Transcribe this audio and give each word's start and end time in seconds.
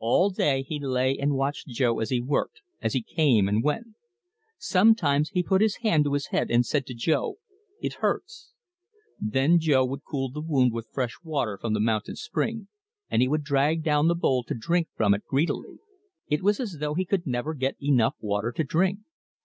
All 0.00 0.30
day 0.30 0.62
he 0.64 0.80
lay 0.80 1.16
and 1.16 1.36
watched 1.36 1.68
Jo 1.68 2.00
as 2.00 2.10
he 2.10 2.20
worked, 2.20 2.60
as 2.82 2.92
he 2.92 3.04
came 3.04 3.48
and 3.48 3.62
went. 3.62 3.86
Sometimes 4.58 5.28
he 5.30 5.44
put 5.44 5.60
his 5.60 5.76
hand 5.76 6.02
to 6.02 6.14
his 6.14 6.26
head 6.34 6.50
and 6.50 6.66
said 6.66 6.86
to 6.86 6.92
Jo: 6.92 7.36
"It 7.80 7.98
hurts." 8.02 8.50
Then 9.20 9.60
Jo 9.60 9.84
would 9.84 10.02
cool 10.02 10.28
the 10.28 10.40
wound 10.40 10.72
with 10.72 10.88
fresh 10.92 11.14
water 11.22 11.56
from 11.56 11.72
the 11.72 11.78
mountain 11.78 12.16
spring, 12.16 12.66
and 13.08 13.22
he 13.22 13.28
would 13.28 13.44
drag 13.44 13.84
down 13.84 14.08
the 14.08 14.16
bowl 14.16 14.42
to 14.48 14.54
drink 14.54 14.88
from 14.96 15.14
it 15.14 15.24
greedily. 15.24 15.78
It 16.26 16.42
was 16.42 16.58
as 16.58 16.78
though 16.80 16.94
he 16.94 17.04
could 17.04 17.24
never 17.24 17.54
get 17.54 17.76
enough 17.80 18.16
water 18.18 18.50
to 18.50 18.64
drink. 18.64 18.98